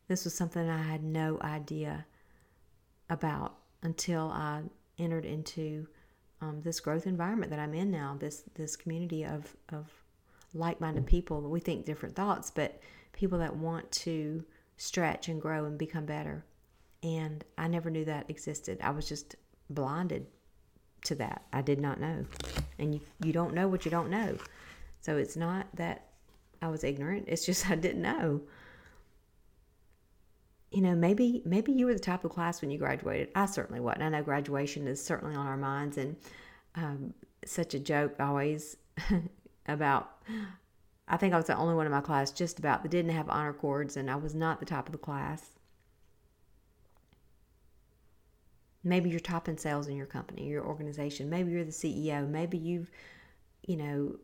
This 0.09 0.25
was 0.25 0.35
something 0.35 0.69
I 0.69 0.83
had 0.83 1.05
no 1.05 1.39
idea 1.41 2.07
about 3.09 3.59
until 3.83 4.31
I 4.31 4.63
entered 4.99 5.25
into 5.25 5.87
um, 6.41 6.61
this 6.63 6.81
growth 6.81 7.07
environment 7.07 7.51
that 7.51 7.61
I'm 7.61 7.75
in 7.75 7.91
now. 7.91 8.17
This 8.19 8.43
this 8.55 8.77
community 8.77 9.25
of 9.25 9.57
of 9.69 9.87
like-minded 10.55 11.07
people. 11.07 11.43
We 11.43 11.61
think 11.61 11.85
different 11.85 12.17
thoughts, 12.17 12.51
but 12.51 12.81
people 13.13 13.39
that 13.39 13.55
want 13.55 13.91
to 13.93 14.45
stretch 14.77 15.29
and 15.29 15.41
grow 15.41 15.67
and 15.67 15.79
become 15.79 16.07
better. 16.07 16.45
And 17.03 17.45
I 17.57 17.69
never 17.69 17.91
knew 17.91 18.05
that 18.07 18.31
existed. 18.31 18.79
I 18.83 18.91
was 18.91 19.09
just 19.09 19.37
blinded 19.71 20.27
to 21.05 21.15
that. 21.17 21.43
I 21.53 21.63
did 21.63 21.81
not 21.81 22.01
know. 22.01 22.25
And 22.79 22.95
you, 22.95 23.01
you 23.23 23.33
don't 23.33 23.55
know 23.55 23.69
what 23.69 23.85
you 23.85 23.91
don't 23.91 24.11
know. 24.11 24.37
So 25.01 25.17
it's 25.17 25.37
not 25.37 25.67
that 25.75 26.07
I 26.61 26.69
was 26.69 26.85
ignorant, 26.85 27.25
it's 27.29 27.47
just 27.47 27.71
I 27.71 27.75
didn't 27.77 28.03
know. 28.03 28.43
You 30.71 30.83
know, 30.83 30.95
maybe 30.95 31.43
maybe 31.47 31.73
you 31.73 31.87
were 31.87 31.95
the 31.95 31.99
type 31.99 32.25
of 32.25 32.31
class 32.31 32.61
when 32.61 32.71
you 32.71 32.79
graduated. 32.79 33.31
I 33.35 33.47
certainly 33.47 33.81
wasn't. 33.81 34.03
I 34.03 34.09
know 34.11 34.23
graduation 34.23 34.87
is 34.87 35.03
certainly 35.03 35.35
on 35.35 35.47
our 35.47 35.57
minds, 35.57 35.97
and 35.97 36.15
um, 36.75 37.15
such 37.47 37.73
a 37.73 37.79
joke 37.79 38.17
always 38.21 38.77
about. 39.67 40.11
I 41.11 41.17
think 41.17 41.33
I 41.33 41.39
was 41.39 41.47
the 41.47 41.57
only 41.57 41.75
one 41.75 41.87
in 41.87 41.93
my 41.93 42.03
class 42.03 42.31
just 42.31 42.59
about 42.59 42.83
that 42.83 42.91
didn't 42.91 43.13
have 43.13 43.31
honor 43.31 43.55
cords, 43.55 43.97
and 43.97 44.11
I 44.11 44.17
was 44.17 44.35
not 44.35 44.61
the 44.61 44.67
top 44.67 44.87
of 44.87 44.93
the 44.93 44.99
class. 44.99 45.58
Maybe 48.89 49.11
you're 49.11 49.21
top 49.21 49.49
in 49.49 49.59
sales 49.59 49.89
in 49.89 49.97
your 49.97 50.07
company, 50.07 50.49
your 50.49 50.65
organization. 50.65 51.29
Maybe 51.29 51.53
you're 51.53 51.65
the 51.65 51.71
CEO. 51.71 52.29
Maybe 52.29 52.59
you've, 52.59 52.91
you 53.67 53.77
know, 53.77 54.17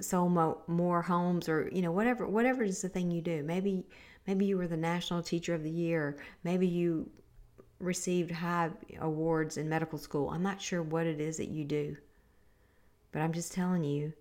sold 0.00 0.32
mo- 0.32 0.62
more 0.66 1.02
homes 1.02 1.48
or 1.48 1.68
you 1.72 1.80
know 1.80 1.92
whatever 1.92 2.26
whatever 2.26 2.64
is 2.64 2.82
the 2.82 2.88
thing 2.88 3.10
you 3.10 3.22
do. 3.22 3.42
Maybe 3.42 3.84
maybe 4.26 4.44
you 4.44 4.56
were 4.56 4.66
the 4.66 4.76
national 4.76 5.22
teacher 5.22 5.54
of 5.54 5.62
the 5.62 5.70
year. 5.70 6.16
Maybe 6.42 6.66
you 6.66 7.10
received 7.78 8.30
high 8.30 8.70
awards 9.00 9.56
in 9.56 9.68
medical 9.68 9.98
school. 9.98 10.30
I'm 10.30 10.42
not 10.42 10.60
sure 10.60 10.82
what 10.82 11.06
it 11.06 11.20
is 11.20 11.36
that 11.36 11.48
you 11.48 11.64
do. 11.64 11.96
But 13.12 13.22
I'm 13.22 13.32
just 13.32 13.52
telling 13.52 13.84
you 13.84 14.12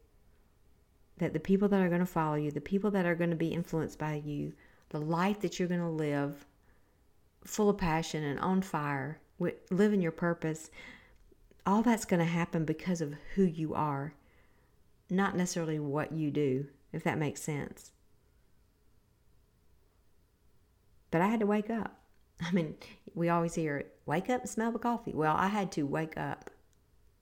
that 1.17 1.33
the 1.33 1.39
people 1.39 1.67
that 1.69 1.81
are 1.81 1.89
going 1.89 1.99
to 1.99 2.05
follow 2.05 2.35
you, 2.35 2.51
the 2.51 2.61
people 2.61 2.91
that 2.91 3.05
are 3.05 3.15
going 3.15 3.29
to 3.29 3.35
be 3.35 3.53
influenced 3.53 3.97
by 3.97 4.21
you, 4.25 4.53
the 4.89 4.99
life 4.99 5.39
that 5.39 5.57
you're 5.57 5.67
going 5.67 5.79
to 5.79 5.87
live 5.87 6.45
full 7.43 7.69
of 7.69 7.77
passion 7.77 8.23
and 8.23 8.39
on 8.39 8.61
fire, 8.61 9.19
living 9.39 10.01
your 10.01 10.11
purpose, 10.11 10.69
all 11.65 11.81
that's 11.81 12.05
going 12.05 12.19
to 12.19 12.25
happen 12.25 12.65
because 12.65 13.01
of 13.01 13.15
who 13.35 13.43
you 13.43 13.73
are, 13.73 14.13
not 15.09 15.35
necessarily 15.35 15.79
what 15.79 16.11
you 16.11 16.31
do, 16.31 16.67
if 16.91 17.03
that 17.03 17.17
makes 17.17 17.41
sense. 17.41 17.91
But 21.11 21.21
I 21.21 21.27
had 21.27 21.39
to 21.41 21.45
wake 21.45 21.69
up. 21.69 21.99
I 22.41 22.51
mean, 22.51 22.75
we 23.13 23.29
always 23.29 23.55
hear, 23.55 23.85
wake 24.05 24.29
up 24.29 24.41
and 24.41 24.49
smell 24.49 24.71
the 24.71 24.79
coffee. 24.79 25.13
Well, 25.13 25.35
I 25.37 25.47
had 25.47 25.71
to 25.73 25.83
wake 25.83 26.17
up. 26.17 26.49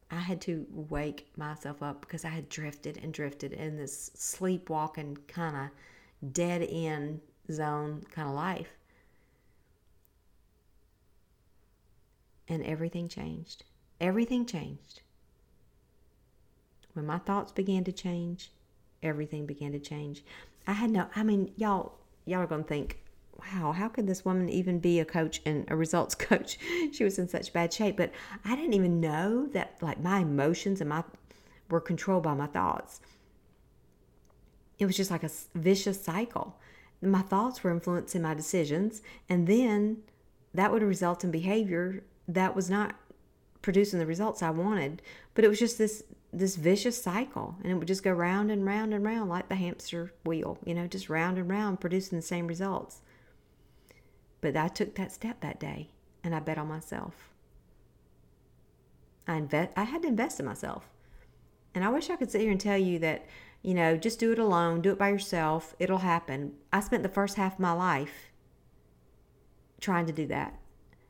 I 0.09 0.19
had 0.19 0.41
to 0.41 0.65
wake 0.69 1.31
myself 1.37 1.81
up 1.81 2.01
because 2.01 2.25
I 2.25 2.29
had 2.29 2.49
drifted 2.49 2.99
and 3.01 3.13
drifted 3.13 3.53
in 3.53 3.77
this 3.77 4.11
sleepwalking 4.13 5.17
kind 5.27 5.55
of 5.55 6.33
dead 6.33 6.67
end 6.69 7.21
zone 7.49 8.03
kind 8.11 8.27
of 8.27 8.35
life. 8.35 8.80
And 12.47 12.63
everything 12.65 13.07
changed. 13.07 13.63
Everything 13.99 14.45
changed. 14.45 15.01
When 16.93 17.05
my 17.05 17.19
thoughts 17.19 17.51
began 17.51 17.83
to 17.85 17.91
change, 17.91 18.51
everything 19.01 19.45
began 19.45 19.71
to 19.71 19.79
change. 19.79 20.23
I 20.67 20.73
had 20.73 20.91
no, 20.91 21.07
I 21.15 21.23
mean, 21.23 21.53
y'all, 21.55 21.93
y'all 22.25 22.41
are 22.41 22.47
going 22.47 22.63
to 22.63 22.67
think, 22.67 22.99
wow, 23.39 23.71
how 23.71 23.87
could 23.87 24.07
this 24.07 24.25
woman 24.25 24.49
even 24.49 24.79
be 24.79 24.99
a 24.99 25.05
coach 25.05 25.41
and 25.45 25.65
a 25.69 25.75
results 25.75 26.15
coach? 26.29 26.57
she 26.91 27.03
was 27.03 27.17
in 27.17 27.27
such 27.27 27.53
bad 27.53 27.73
shape. 27.73 27.97
But 27.97 28.11
I 28.45 28.55
didn't 28.55 28.73
even 28.73 28.99
know 28.99 29.47
that, 29.47 29.77
like, 29.81 29.99
my 29.99 30.19
emotions 30.19 30.81
and 30.81 30.89
my 30.89 31.03
were 31.69 31.81
controlled 31.81 32.23
by 32.23 32.33
my 32.33 32.47
thoughts. 32.47 32.99
It 34.77 34.85
was 34.85 34.97
just 34.97 35.11
like 35.11 35.23
a 35.23 35.29
vicious 35.55 36.01
cycle. 36.01 36.57
My 37.01 37.21
thoughts 37.21 37.63
were 37.63 37.71
influencing 37.71 38.21
my 38.21 38.33
decisions, 38.33 39.01
and 39.29 39.47
then 39.47 39.97
that 40.53 40.71
would 40.71 40.83
result 40.83 41.23
in 41.23 41.31
behavior 41.31 42.03
that 42.27 42.55
was 42.55 42.69
not 42.69 42.95
producing 43.61 43.99
the 43.99 44.05
results 44.05 44.41
I 44.41 44.49
wanted. 44.49 45.01
But 45.33 45.45
it 45.45 45.47
was 45.47 45.59
just 45.59 45.77
this 45.77 46.03
this 46.33 46.55
vicious 46.55 47.01
cycle, 47.01 47.57
and 47.61 47.71
it 47.71 47.75
would 47.75 47.89
just 47.89 48.03
go 48.03 48.11
round 48.11 48.51
and 48.51 48.65
round 48.65 48.93
and 48.93 49.03
round 49.03 49.29
like 49.29 49.49
the 49.49 49.55
hamster 49.55 50.13
wheel, 50.23 50.57
you 50.63 50.73
know, 50.73 50.87
just 50.87 51.09
round 51.09 51.37
and 51.37 51.49
round, 51.49 51.81
producing 51.81 52.17
the 52.17 52.21
same 52.21 52.47
results. 52.47 53.01
But 54.39 54.55
I 54.55 54.69
took 54.69 54.95
that 54.95 55.11
step 55.11 55.41
that 55.41 55.59
day, 55.59 55.89
and 56.23 56.33
I 56.33 56.39
bet 56.39 56.57
on 56.57 56.69
myself. 56.69 57.31
I 59.27 59.35
invest. 59.35 59.71
I 59.75 59.83
had 59.83 60.03
to 60.03 60.07
invest 60.07 60.39
in 60.39 60.45
myself, 60.45 60.89
and 61.75 61.83
I 61.83 61.89
wish 61.89 62.09
I 62.09 62.15
could 62.15 62.31
sit 62.31 62.41
here 62.41 62.51
and 62.51 62.61
tell 62.61 62.77
you 62.77 62.97
that, 62.99 63.25
you 63.61 63.73
know, 63.73 63.97
just 63.97 64.19
do 64.19 64.31
it 64.31 64.39
alone, 64.39 64.81
do 64.81 64.91
it 64.91 64.97
by 64.97 65.09
yourself, 65.09 65.75
it'll 65.79 65.99
happen. 65.99 66.53
I 66.71 66.79
spent 66.79 67.03
the 67.03 67.09
first 67.09 67.35
half 67.35 67.55
of 67.55 67.59
my 67.59 67.73
life 67.73 68.30
trying 69.81 70.05
to 70.05 70.13
do 70.13 70.27
that, 70.27 70.57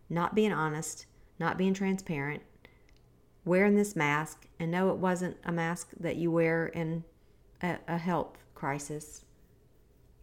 not 0.09 0.33
being 0.33 0.51
honest, 0.51 1.05
not 1.37 1.57
being 1.57 1.73
transparent, 1.73 2.41
wearing 3.45 3.75
this 3.75 3.95
mask, 3.95 4.47
and 4.59 4.71
no, 4.71 4.89
it 4.89 4.97
wasn't 4.97 5.37
a 5.45 5.51
mask 5.51 5.89
that 5.99 6.15
you 6.15 6.31
wear 6.31 6.67
in 6.67 7.03
a, 7.61 7.77
a 7.87 7.97
health 7.97 8.37
crisis. 8.55 9.25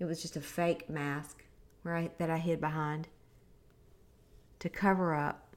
It 0.01 0.07
was 0.07 0.23
just 0.23 0.37
a 0.37 0.41
fake 0.41 0.89
mask 0.89 1.45
where 1.83 1.97
I, 1.97 2.11
that 2.19 2.31
I 2.31 2.39
hid 2.39 2.61
behind 2.61 3.09
to 4.61 4.69
cover 4.69 5.15
up, 5.15 5.55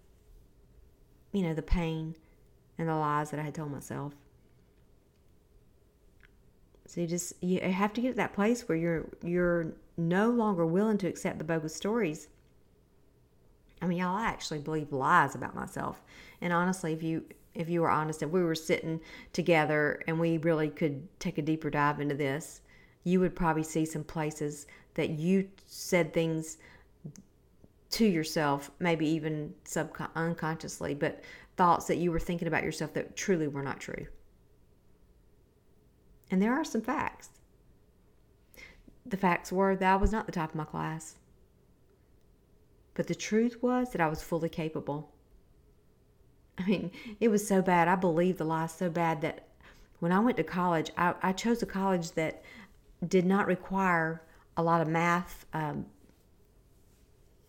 you 1.32 1.44
know, 1.44 1.54
the 1.54 1.62
pain 1.62 2.16
and 2.78 2.90
the 2.90 2.96
lies 2.96 3.32
that 3.32 3.40
I 3.40 3.44
had 3.44 3.56
told 3.56 3.72
myself. 3.72 4.14
So 6.88 7.00
you 7.00 7.08
just 7.08 7.42
you 7.42 7.62
have 7.62 7.94
to 7.94 8.02
get 8.02 8.10
to 8.10 8.16
that 8.18 8.34
place 8.34 8.68
where 8.68 8.78
you're 8.78 9.06
you're 9.24 9.74
no 9.96 10.30
longer 10.30 10.66
willing 10.66 10.98
to 10.98 11.08
accept 11.08 11.38
the 11.38 11.44
bogus 11.46 11.74
stories 11.74 12.28
I 13.82 13.88
mean, 13.88 13.98
y'all, 13.98 14.16
I 14.16 14.26
actually 14.26 14.60
believe 14.60 14.92
lies 14.92 15.36
about 15.36 15.56
myself. 15.56 16.02
And 16.42 16.54
honestly, 16.54 16.94
if 16.94 17.02
you 17.02 17.26
if 17.54 17.70
you 17.70 17.82
were 17.82 17.90
honest 17.90 18.22
and 18.22 18.32
we 18.32 18.44
were 18.44 18.56
sitting 18.56 19.02
together 19.34 20.02
and 20.08 20.20
we 20.20 20.38
really 20.38 20.70
could 20.70 21.08
take 21.20 21.38
a 21.38 21.42
deeper 21.42 21.70
dive 21.70 22.00
into 22.00 22.16
this, 22.16 22.62
you 23.04 23.20
would 23.20 23.36
probably 23.36 23.64
see 23.64 23.86
some 23.86 24.04
places 24.06 24.68
that 24.94 25.10
you 25.10 25.50
said 25.66 26.14
things 26.14 26.58
to 27.90 28.06
yourself, 28.06 28.72
maybe 28.80 29.06
even 29.06 29.54
subcon- 29.66 30.10
unconsciously, 30.16 30.94
but 30.94 31.22
thoughts 31.58 31.88
that 31.88 31.98
you 31.98 32.10
were 32.10 32.20
thinking 32.20 32.48
about 32.48 32.64
yourself 32.64 32.94
that 32.94 33.18
truly 33.18 33.50
were 33.50 33.64
not 33.64 33.82
true. 33.82 34.08
And 36.30 36.42
there 36.42 36.54
are 36.54 36.64
some 36.64 36.82
facts. 36.82 37.30
The 39.06 39.18
facts 39.18 39.52
were 39.52 39.76
that 39.76 39.94
I 39.94 39.98
was 39.98 40.14
not 40.14 40.26
the 40.26 40.32
top 40.32 40.52
of 40.52 40.56
my 40.56 40.64
class. 40.64 41.18
But 43.02 43.08
the 43.08 43.16
truth 43.16 43.64
was 43.64 43.94
that 43.94 44.00
I 44.00 44.08
was 44.08 44.22
fully 44.22 44.48
capable. 44.48 45.10
I 46.60 46.68
mean, 46.68 46.92
it 47.20 47.30
was 47.30 47.48
so 47.48 47.60
bad. 47.60 47.88
I 47.88 47.96
believed 47.96 48.38
the 48.38 48.44
lie 48.44 48.68
so 48.68 48.92
bad 48.92 49.22
that 49.22 49.48
when 50.02 50.12
I 50.12 50.20
went 50.20 50.38
to 50.38 50.44
college, 50.44 50.92
I, 50.96 51.16
I 51.24 51.32
chose 51.32 51.64
a 51.64 51.66
college 51.66 52.12
that 52.12 52.44
did 53.08 53.26
not 53.26 53.48
require 53.48 54.22
a 54.56 54.62
lot 54.62 54.82
of 54.82 54.88
math 54.88 55.48
um, 55.52 55.88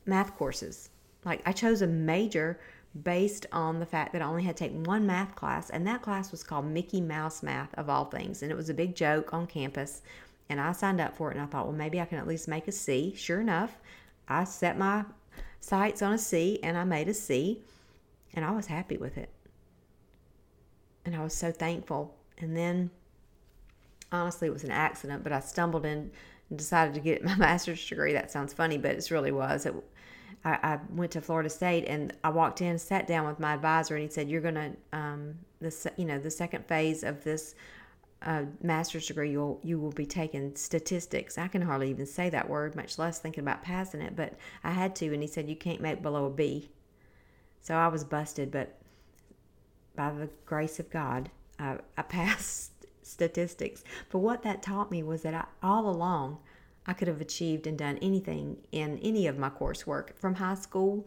math 0.06 0.34
courses. 0.38 0.88
Like 1.22 1.42
I 1.44 1.52
chose 1.52 1.82
a 1.82 1.86
major 1.86 2.58
based 3.02 3.44
on 3.52 3.78
the 3.78 3.84
fact 3.84 4.14
that 4.14 4.22
I 4.22 4.24
only 4.24 4.44
had 4.44 4.56
to 4.56 4.64
take 4.64 4.86
one 4.86 5.06
math 5.06 5.34
class, 5.34 5.68
and 5.68 5.86
that 5.86 6.00
class 6.00 6.30
was 6.30 6.42
called 6.42 6.64
Mickey 6.64 7.02
Mouse 7.02 7.42
Math 7.42 7.74
of 7.74 7.90
all 7.90 8.06
things, 8.06 8.42
and 8.42 8.50
it 8.50 8.56
was 8.56 8.70
a 8.70 8.74
big 8.74 8.96
joke 8.96 9.34
on 9.34 9.46
campus. 9.46 10.00
And 10.48 10.58
I 10.58 10.72
signed 10.72 11.02
up 11.02 11.14
for 11.14 11.30
it, 11.30 11.36
and 11.36 11.44
I 11.44 11.46
thought, 11.46 11.66
well, 11.66 11.76
maybe 11.76 12.00
I 12.00 12.06
can 12.06 12.16
at 12.16 12.26
least 12.26 12.48
make 12.48 12.68
a 12.68 12.72
C. 12.72 13.12
Sure 13.14 13.42
enough, 13.42 13.76
I 14.26 14.44
set 14.44 14.78
my 14.78 15.04
sights 15.62 16.02
on 16.02 16.12
a 16.12 16.18
C 16.18 16.58
and 16.62 16.76
I 16.76 16.84
made 16.84 17.08
a 17.08 17.14
C 17.14 17.60
and 18.34 18.44
I 18.44 18.50
was 18.50 18.66
happy 18.66 18.96
with 18.96 19.16
it. 19.16 19.30
And 21.04 21.16
I 21.16 21.22
was 21.22 21.34
so 21.34 21.52
thankful. 21.52 22.14
And 22.38 22.56
then 22.56 22.90
honestly 24.10 24.48
it 24.48 24.52
was 24.52 24.64
an 24.64 24.72
accident, 24.72 25.22
but 25.22 25.32
I 25.32 25.40
stumbled 25.40 25.86
in 25.86 26.10
and 26.50 26.58
decided 26.58 26.94
to 26.94 27.00
get 27.00 27.24
my 27.24 27.36
master's 27.36 27.86
degree. 27.88 28.12
That 28.12 28.30
sounds 28.30 28.52
funny, 28.52 28.76
but 28.76 28.96
it 28.96 29.10
really 29.10 29.32
was. 29.32 29.64
It, 29.64 29.74
I, 30.44 30.58
I, 30.62 30.78
went 30.90 31.12
to 31.12 31.20
Florida 31.20 31.48
State 31.48 31.84
and 31.86 32.12
I 32.24 32.30
walked 32.30 32.60
in, 32.60 32.76
sat 32.76 33.06
down 33.06 33.26
with 33.26 33.38
my 33.38 33.54
advisor, 33.54 33.94
and 33.94 34.02
he 34.02 34.10
said, 34.10 34.28
"You're 34.28 34.40
gonna, 34.40 34.72
um, 34.92 35.38
the 35.60 35.92
you 35.96 36.04
know, 36.04 36.18
the 36.18 36.32
second 36.32 36.66
phase 36.66 37.04
of 37.04 37.22
this 37.22 37.54
uh, 38.24 38.44
master's 38.62 39.06
degree, 39.06 39.30
you'll 39.32 39.60
you 39.62 39.78
will 39.78 39.90
be 39.92 40.06
taking 40.06 40.54
statistics. 40.54 41.38
I 41.38 41.48
can 41.48 41.62
hardly 41.62 41.90
even 41.90 42.06
say 42.06 42.30
that 42.30 42.48
word, 42.48 42.76
much 42.76 42.98
less 42.98 43.18
thinking 43.18 43.42
about 43.42 43.62
passing 43.62 44.00
it. 44.00 44.14
But 44.14 44.34
I 44.62 44.70
had 44.70 44.94
to, 44.96 45.12
and 45.12 45.22
he 45.22 45.28
said 45.28 45.48
you 45.48 45.56
can't 45.56 45.80
make 45.80 46.02
below 46.02 46.26
a 46.26 46.30
B. 46.30 46.70
So 47.60 47.74
I 47.74 47.88
was 47.88 48.04
busted, 48.04 48.50
but 48.50 48.78
by 49.94 50.10
the 50.10 50.28
grace 50.46 50.80
of 50.80 50.90
God, 50.90 51.30
I, 51.58 51.78
I 51.96 52.02
passed 52.02 52.72
statistics. 53.02 53.84
But 54.10 54.18
what 54.18 54.42
that 54.42 54.62
taught 54.62 54.90
me 54.90 55.02
was 55.02 55.22
that 55.22 55.34
I, 55.34 55.44
all 55.62 55.88
along, 55.88 56.38
I 56.86 56.92
could 56.92 57.08
have 57.08 57.20
achieved 57.20 57.66
and 57.66 57.78
done 57.78 57.98
anything 58.02 58.56
in 58.72 58.98
any 58.98 59.26
of 59.26 59.38
my 59.38 59.50
coursework 59.50 60.16
from 60.16 60.34
high 60.34 60.54
school, 60.54 61.06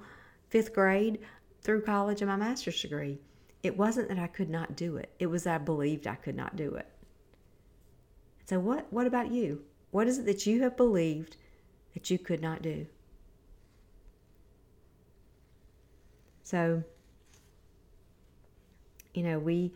fifth 0.50 0.74
grade, 0.74 1.20
through 1.62 1.82
college, 1.82 2.22
and 2.22 2.30
my 2.30 2.36
master's 2.36 2.82
degree. 2.82 3.20
It 3.64 3.76
wasn't 3.76 4.10
that 4.10 4.20
I 4.20 4.28
could 4.28 4.50
not 4.50 4.76
do 4.76 4.98
it, 4.98 5.10
it 5.20 5.26
was 5.28 5.48
I 5.48 5.58
believed 5.58 6.08
I 6.08 6.16
could 6.16 6.36
not 6.36 6.56
do 6.56 6.76
it. 6.76 6.88
So, 8.46 8.60
what, 8.60 8.92
what 8.92 9.08
about 9.08 9.32
you? 9.32 9.64
What 9.92 10.08
is 10.08 10.20
it 10.20 10.26
that 10.26 10.46
you 10.46 10.62
have 10.62 10.78
believed 10.78 11.38
that 11.94 12.10
you 12.10 12.20
could 12.20 12.42
not 12.42 12.62
do? 12.62 12.88
So, 16.44 16.84
You 19.16 19.24
know, 19.24 19.40
we 19.40 19.72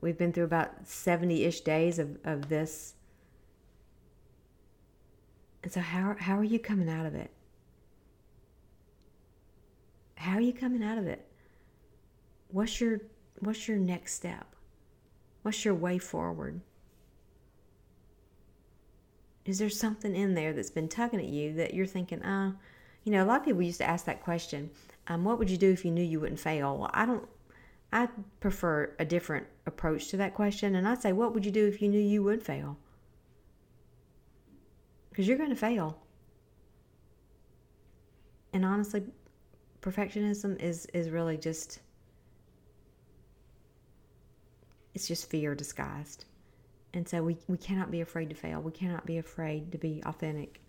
we've 0.00 0.16
been 0.16 0.32
through 0.32 0.44
about 0.44 0.84
70-ish 0.84 1.60
days 1.60 1.98
of, 1.98 2.16
of 2.24 2.48
this. 2.48 2.94
And 5.62 5.70
so 5.70 5.80
how 5.80 6.16
how 6.18 6.38
are 6.38 6.44
you 6.44 6.58
coming 6.58 6.88
out 6.88 7.04
of 7.04 7.14
it? 7.14 7.30
How 10.16 10.32
are 10.36 10.40
you 10.40 10.52
coming 10.52 10.82
out 10.82 10.98
of 10.98 11.06
it? 11.06 11.26
What's 12.48 12.80
your 12.80 13.00
what's 13.40 13.68
your 13.68 13.76
next 13.76 14.14
step? 14.14 14.46
What's 15.42 15.64
your 15.64 15.74
way 15.74 15.98
forward? 15.98 16.60
Is 19.48 19.58
there 19.58 19.70
something 19.70 20.14
in 20.14 20.34
there 20.34 20.52
that's 20.52 20.68
been 20.68 20.90
tugging 20.90 21.20
at 21.20 21.26
you 21.26 21.54
that 21.54 21.72
you're 21.72 21.86
thinking, 21.86 22.22
oh, 22.22 22.52
you 23.04 23.10
know, 23.10 23.24
a 23.24 23.26
lot 23.26 23.40
of 23.40 23.46
people 23.46 23.62
used 23.62 23.78
to 23.78 23.88
ask 23.88 24.04
that 24.04 24.22
question. 24.22 24.68
Um, 25.06 25.24
what 25.24 25.38
would 25.38 25.48
you 25.48 25.56
do 25.56 25.70
if 25.70 25.86
you 25.86 25.90
knew 25.90 26.04
you 26.04 26.20
wouldn't 26.20 26.38
fail? 26.38 26.76
Well, 26.76 26.90
I 26.92 27.06
don't. 27.06 27.26
I 27.90 28.08
prefer 28.40 28.94
a 28.98 29.06
different 29.06 29.46
approach 29.64 30.08
to 30.08 30.18
that 30.18 30.34
question, 30.34 30.74
and 30.74 30.86
I'd 30.86 31.00
say, 31.00 31.14
what 31.14 31.32
would 31.32 31.46
you 31.46 31.50
do 31.50 31.66
if 31.66 31.80
you 31.80 31.88
knew 31.88 31.98
you 31.98 32.22
would 32.24 32.42
fail? 32.42 32.76
Because 35.08 35.26
you're 35.26 35.38
going 35.38 35.48
to 35.48 35.56
fail. 35.56 35.98
And 38.52 38.66
honestly, 38.66 39.02
perfectionism 39.80 40.60
is 40.60 40.84
is 40.92 41.08
really 41.08 41.38
just 41.38 41.80
it's 44.92 45.08
just 45.08 45.30
fear 45.30 45.54
disguised. 45.54 46.26
And 46.94 47.08
so 47.08 47.22
we, 47.22 47.36
we 47.48 47.58
cannot 47.58 47.90
be 47.90 48.00
afraid 48.00 48.30
to 48.30 48.34
fail. 48.34 48.60
We 48.60 48.72
cannot 48.72 49.04
be 49.04 49.18
afraid 49.18 49.72
to 49.72 49.78
be 49.78 50.02
authentic. 50.06 50.60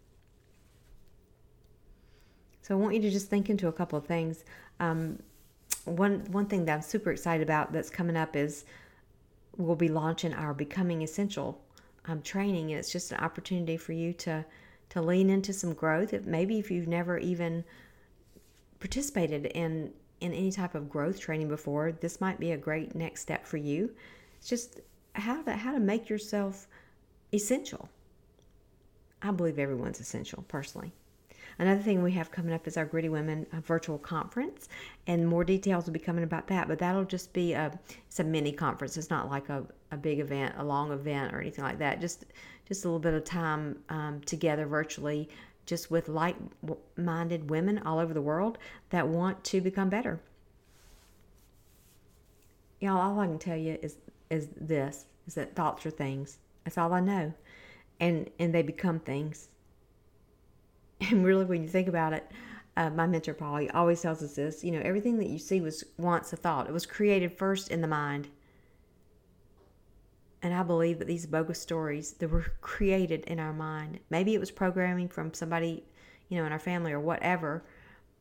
So 2.62 2.76
I 2.76 2.78
want 2.78 2.94
you 2.96 3.02
to 3.02 3.10
just 3.10 3.30
think 3.30 3.50
into 3.50 3.68
a 3.68 3.72
couple 3.72 3.98
of 3.98 4.06
things. 4.06 4.44
Um, 4.80 5.20
one 5.86 6.20
one 6.32 6.46
thing 6.46 6.66
that 6.66 6.74
I'm 6.74 6.82
super 6.82 7.12
excited 7.12 7.42
about 7.42 7.72
that's 7.72 7.90
coming 7.90 8.18
up 8.18 8.36
is 8.36 8.66
we'll 9.58 9.76
be 9.76 9.88
launching 9.88 10.34
our 10.34 10.54
Becoming 10.54 11.02
Essential 11.02 11.60
um, 12.06 12.22
training, 12.22 12.72
and 12.72 12.80
it's 12.80 12.92
just 12.92 13.12
an 13.12 13.20
opportunity 13.20 13.78
for 13.78 13.94
you 13.94 14.14
to 14.14 14.46
to 14.90 15.02
lean 15.02 15.30
into 15.30 15.54
some 15.54 15.74
growth. 15.74 16.14
If, 16.14 16.26
maybe 16.26 16.60
if 16.60 16.70
you've 16.70 16.88
never 16.88 17.18
even 17.18 17.64
participated 18.80 19.48
in 19.48 19.94
in 20.20 20.34
any 20.34 20.52
type 20.52 20.76
of 20.76 20.90
growth 20.90 21.20
training 21.20 21.48
before, 21.48 21.92
this 21.92 22.20
might 22.20 22.40
be 22.40 22.52
a 22.52 22.58
great 22.58 22.94
next 22.94 23.22
step 23.22 23.46
for 23.48 23.58
you. 23.58 23.92
It's 24.38 24.50
just 24.50 24.82
how 25.20 25.42
to 25.44 25.54
how 25.54 25.74
to 25.74 25.80
make 25.80 26.10
yourself 26.10 26.68
essential. 27.34 27.90
I 29.22 29.32
believe 29.32 29.60
everyone's 29.60 30.00
essential 30.00 30.44
personally. 30.48 30.94
Another 31.60 31.82
thing 31.82 32.02
we 32.02 32.14
have 32.14 32.32
coming 32.32 32.54
up 32.54 32.68
is 32.68 32.78
our 32.78 32.86
Gritty 32.86 33.10
Women 33.10 33.46
uh, 33.52 33.60
virtual 33.60 33.98
conference, 33.98 34.70
and 35.08 35.28
more 35.28 35.44
details 35.44 35.86
will 35.86 35.94
be 35.94 36.00
coming 36.00 36.24
about 36.24 36.48
that. 36.48 36.70
But 36.70 36.80
that'll 36.80 37.04
just 37.04 37.34
be 37.34 37.52
a 37.52 37.78
it's 38.08 38.20
a 38.22 38.24
mini 38.24 38.54
conference. 38.54 38.96
It's 38.96 39.10
not 39.10 39.30
like 39.30 39.50
a, 39.50 39.66
a 39.92 39.98
big 39.98 40.20
event, 40.20 40.56
a 40.58 40.64
long 40.64 40.92
event, 40.94 41.34
or 41.34 41.42
anything 41.42 41.66
like 41.66 41.80
that. 41.80 42.00
Just 42.00 42.26
just 42.66 42.86
a 42.86 42.88
little 42.88 43.00
bit 43.00 43.14
of 43.14 43.26
time 43.26 43.80
um, 43.90 44.22
together 44.22 44.66
virtually, 44.68 45.28
just 45.66 45.92
with 45.92 46.08
like-minded 46.08 47.50
women 47.50 47.80
all 47.80 48.00
over 48.00 48.14
the 48.14 48.22
world 48.22 48.58
that 48.92 49.08
want 49.08 49.44
to 49.44 49.60
become 49.60 49.90
better. 49.90 50.22
Y'all, 52.80 53.02
all 53.02 53.20
I 53.20 53.28
can 53.28 53.40
tell 53.40 53.58
you 53.58 53.78
is 53.82 53.98
is 54.30 54.50
this: 54.60 55.06
is 55.28 55.36
that 55.36 55.56
thoughts 55.56 55.86
are 55.86 55.92
things. 55.92 56.40
That's 56.64 56.78
all 56.78 56.94
I 56.94 57.00
know, 57.00 57.34
and 58.00 58.30
and 58.40 58.54
they 58.54 58.62
become 58.62 59.00
things. 59.00 59.50
And 61.12 61.24
really, 61.24 61.46
when 61.46 61.64
you 61.64 61.70
think 61.70 61.88
about 61.88 62.12
it, 62.12 62.30
uh, 62.76 62.90
my 62.90 63.08
mentor 63.08 63.34
Paul 63.34 63.66
always 63.74 64.02
tells 64.02 64.22
us 64.22 64.36
this. 64.36 64.64
You 64.64 64.72
know, 64.72 64.82
everything 64.84 65.18
that 65.20 65.28
you 65.28 65.38
see 65.38 65.62
was 65.62 65.84
once 65.98 66.34
a 66.34 66.36
thought. 66.36 66.68
It 66.68 66.74
was 66.74 66.86
created 66.86 67.38
first 67.38 67.72
in 67.72 67.82
the 67.82 67.88
mind. 67.88 68.28
And 70.42 70.54
I 70.54 70.64
believe 70.64 71.00
that 71.00 71.08
these 71.08 71.26
bogus 71.26 71.62
stories 71.62 72.14
that 72.14 72.30
were 72.30 72.54
created 72.62 73.26
in 73.26 73.40
our 73.40 73.54
mind. 73.54 74.00
Maybe 74.10 74.34
it 74.34 74.40
was 74.40 74.52
programming 74.52 75.10
from 75.10 75.34
somebody, 75.34 75.84
you 76.30 76.38
know, 76.38 76.46
in 76.46 76.52
our 76.52 76.60
family 76.60 76.94
or 76.94 77.00
whatever, 77.00 77.64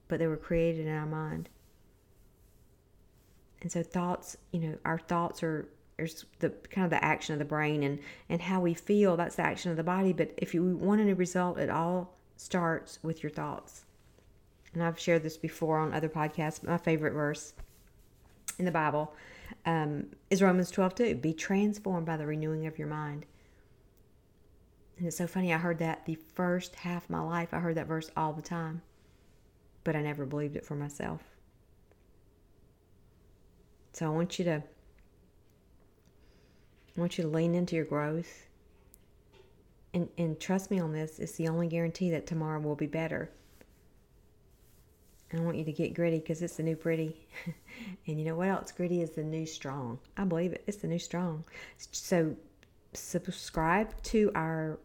but 0.08 0.18
they 0.18 0.26
were 0.26 0.36
created 0.36 0.86
in 0.86 0.92
our 0.92 1.06
mind. 1.06 1.48
And 3.60 3.70
so 3.70 3.82
thoughts, 3.82 4.36
you 4.52 4.60
know, 4.60 4.78
our 4.84 4.98
thoughts 4.98 5.42
are 5.42 5.68
there's 5.98 6.24
the 6.38 6.48
kind 6.70 6.84
of 6.86 6.90
the 6.90 7.04
action 7.04 7.34
of 7.34 7.38
the 7.38 7.44
brain 7.44 7.82
and 7.82 7.98
and 8.30 8.40
how 8.40 8.60
we 8.60 8.72
feel 8.72 9.16
that's 9.16 9.36
the 9.36 9.42
action 9.42 9.70
of 9.70 9.76
the 9.76 9.82
body 9.82 10.12
but 10.12 10.32
if 10.38 10.54
you 10.54 10.64
want 10.76 11.00
any 11.00 11.12
result 11.12 11.58
it 11.58 11.68
all 11.68 12.18
starts 12.38 12.98
with 13.02 13.22
your 13.22 13.30
thoughts. 13.30 13.84
And 14.72 14.82
I've 14.82 14.98
shared 14.98 15.22
this 15.22 15.36
before 15.36 15.78
on 15.78 15.92
other 15.92 16.08
podcasts. 16.08 16.62
My 16.62 16.78
favorite 16.78 17.12
verse 17.12 17.52
in 18.58 18.64
the 18.64 18.70
Bible 18.70 19.12
um, 19.66 20.06
is 20.30 20.40
Romans 20.40 20.70
12 20.70 20.94
2. 20.94 21.14
Be 21.16 21.34
transformed 21.34 22.06
by 22.06 22.16
the 22.16 22.26
renewing 22.26 22.66
of 22.66 22.78
your 22.78 22.88
mind. 22.88 23.26
And 24.96 25.06
it's 25.06 25.16
so 25.16 25.26
funny. 25.26 25.52
I 25.52 25.58
heard 25.58 25.78
that 25.78 26.06
the 26.06 26.18
first 26.34 26.76
half 26.76 27.04
of 27.04 27.10
my 27.10 27.20
life. 27.20 27.52
I 27.52 27.58
heard 27.58 27.76
that 27.76 27.86
verse 27.86 28.10
all 28.16 28.32
the 28.32 28.42
time, 28.42 28.82
but 29.84 29.96
I 29.96 30.02
never 30.02 30.26
believed 30.26 30.56
it 30.56 30.66
for 30.66 30.74
myself. 30.74 31.22
So 33.92 34.06
I 34.06 34.10
want 34.10 34.38
you 34.38 34.44
to 34.44 34.62
I 36.98 37.00
want 37.00 37.16
you 37.16 37.22
to 37.22 37.30
lean 37.30 37.54
into 37.54 37.76
your 37.76 37.84
growth 37.84 38.48
and, 39.94 40.08
and 40.18 40.38
trust 40.38 40.70
me 40.70 40.80
on 40.80 40.92
this, 40.92 41.18
it's 41.18 41.36
the 41.36 41.48
only 41.48 41.68
guarantee 41.68 42.10
that 42.10 42.26
tomorrow 42.26 42.60
will 42.60 42.74
be 42.74 42.86
better. 42.86 43.30
And 45.30 45.40
I 45.40 45.44
want 45.44 45.56
you 45.56 45.64
to 45.64 45.72
get 45.72 45.94
gritty 45.94 46.18
because 46.18 46.42
it's 46.42 46.56
the 46.56 46.62
new 46.62 46.76
pretty. 46.76 47.26
and 48.06 48.18
you 48.18 48.24
know 48.24 48.34
what 48.34 48.48
else? 48.48 48.72
Gritty 48.72 49.02
is 49.02 49.10
the 49.10 49.22
new 49.22 49.46
strong. 49.46 49.98
I 50.16 50.24
believe 50.24 50.52
it. 50.52 50.64
It's 50.66 50.78
the 50.78 50.88
new 50.88 50.98
strong. 50.98 51.44
So 51.92 52.34
subscribe 52.94 53.94
to 54.04 54.32
our 54.34 54.78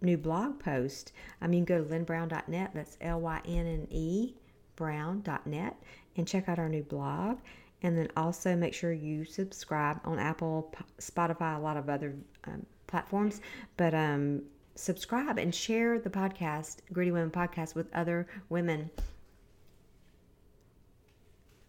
new 0.00 0.16
blog 0.16 0.58
post. 0.58 1.12
I 1.40 1.48
mean, 1.48 1.64
go 1.64 1.82
to 1.82 1.88
lynnebrown.net. 1.88 2.70
That's 2.74 2.96
L 3.00 3.20
Y 3.20 3.40
N 3.46 3.66
N 3.66 3.86
E 3.90 4.34
brown.net 4.76 5.76
and 6.16 6.26
check 6.26 6.48
out 6.48 6.58
our 6.58 6.68
new 6.68 6.82
blog. 6.82 7.38
And 7.82 7.98
then 7.98 8.08
also 8.16 8.54
make 8.54 8.74
sure 8.74 8.92
you 8.92 9.24
subscribe 9.24 10.00
on 10.04 10.18
Apple, 10.18 10.72
Spotify, 11.00 11.56
a 11.56 11.60
lot 11.60 11.76
of 11.76 11.88
other 11.88 12.14
um, 12.44 12.64
platforms. 12.86 13.40
But 13.76 13.92
um, 13.92 14.42
subscribe 14.74 15.38
and 15.38 15.54
share 15.54 15.98
the 15.98 16.10
podcast, 16.10 16.78
Gritty 16.92 17.10
Women 17.10 17.30
Podcast, 17.30 17.74
with 17.74 17.92
other 17.94 18.28
women. 18.48 18.90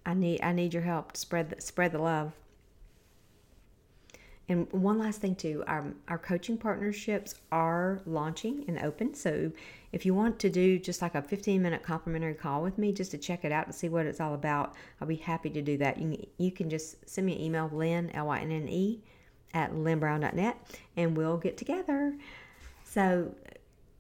I 0.05 0.13
need 0.13 0.41
I 0.41 0.51
need 0.51 0.73
your 0.73 0.83
help 0.83 1.13
to 1.13 1.19
spread 1.19 1.49
the, 1.49 1.61
spread 1.61 1.93
the 1.93 1.99
love. 1.99 2.33
And 4.49 4.71
one 4.71 4.99
last 4.99 5.21
thing 5.21 5.35
too, 5.35 5.63
our 5.67 5.85
our 6.09 6.17
coaching 6.17 6.57
partnerships 6.57 7.35
are 7.51 8.01
launching 8.05 8.65
and 8.67 8.77
open. 8.79 9.13
So 9.13 9.51
if 9.93 10.05
you 10.05 10.13
want 10.13 10.37
to 10.39 10.49
do 10.49 10.77
just 10.79 11.01
like 11.01 11.15
a 11.15 11.21
15 11.21 11.61
minute 11.61 11.81
complimentary 11.81 12.33
call 12.33 12.61
with 12.61 12.77
me 12.77 12.91
just 12.91 13.11
to 13.11 13.17
check 13.17 13.45
it 13.45 13.51
out 13.51 13.67
and 13.67 13.75
see 13.75 13.87
what 13.87 14.05
it's 14.05 14.19
all 14.19 14.33
about, 14.33 14.75
I'll 14.99 15.07
be 15.07 15.15
happy 15.15 15.49
to 15.51 15.61
do 15.61 15.77
that. 15.77 15.97
You 15.97 16.17
can, 16.17 16.25
you 16.37 16.51
can 16.51 16.69
just 16.69 17.09
send 17.09 17.25
me 17.25 17.35
an 17.35 17.41
email, 17.41 17.69
Lynne 17.71 18.11
L 18.13 18.27
Y 18.27 18.39
N 18.39 18.51
N 18.51 18.67
E 18.67 19.01
at 19.53 19.71
lynnebrown.net 19.71 20.57
and 20.97 21.15
we'll 21.15 21.37
get 21.37 21.57
together. 21.57 22.15
So 22.83 23.33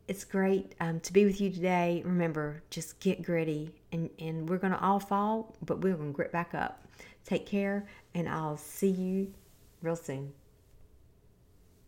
it's 0.07 0.25
great 0.25 0.75
um, 0.81 0.99
to 1.01 1.13
be 1.13 1.25
with 1.25 1.39
you 1.39 1.49
today. 1.51 2.01
Remember, 2.05 2.61
just 2.69 2.99
get 2.99 3.23
gritty 3.23 3.71
and, 3.91 4.09
and 4.19 4.49
we're 4.49 4.57
going 4.57 4.73
to 4.73 4.81
all 4.81 4.99
fall, 4.99 5.55
but 5.65 5.79
we're 5.79 5.95
going 5.95 6.09
to 6.09 6.15
grit 6.15 6.31
back 6.31 6.53
up. 6.53 6.85
Take 7.25 7.45
care, 7.45 7.87
and 8.13 8.27
I'll 8.27 8.57
see 8.57 8.89
you 8.89 9.33
real 9.83 9.95
soon. 9.97 10.33